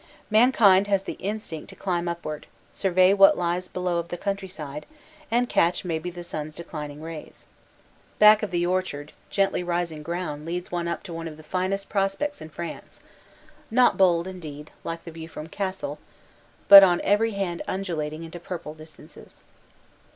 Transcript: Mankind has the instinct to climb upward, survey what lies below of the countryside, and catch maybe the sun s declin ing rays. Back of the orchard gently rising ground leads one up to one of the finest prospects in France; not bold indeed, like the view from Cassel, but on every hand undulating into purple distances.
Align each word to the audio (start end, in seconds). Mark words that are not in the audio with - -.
Mankind 0.31 0.87
has 0.87 1.03
the 1.03 1.13
instinct 1.19 1.69
to 1.69 1.75
climb 1.75 2.07
upward, 2.07 2.47
survey 2.73 3.13
what 3.13 3.37
lies 3.37 3.67
below 3.67 3.99
of 3.99 4.07
the 4.07 4.17
countryside, 4.17 4.87
and 5.29 5.47
catch 5.47 5.85
maybe 5.85 6.09
the 6.09 6.23
sun 6.23 6.47
s 6.47 6.55
declin 6.55 6.89
ing 6.89 7.03
rays. 7.03 7.45
Back 8.17 8.41
of 8.41 8.49
the 8.49 8.65
orchard 8.65 9.13
gently 9.29 9.61
rising 9.61 10.01
ground 10.01 10.43
leads 10.43 10.71
one 10.71 10.87
up 10.87 11.03
to 11.03 11.13
one 11.13 11.27
of 11.27 11.37
the 11.37 11.43
finest 11.43 11.87
prospects 11.87 12.41
in 12.41 12.49
France; 12.49 12.99
not 13.69 13.95
bold 13.95 14.27
indeed, 14.27 14.71
like 14.83 15.03
the 15.03 15.11
view 15.11 15.29
from 15.29 15.45
Cassel, 15.45 15.99
but 16.67 16.81
on 16.81 16.99
every 17.03 17.33
hand 17.33 17.61
undulating 17.67 18.23
into 18.23 18.39
purple 18.39 18.73
distances. 18.73 19.43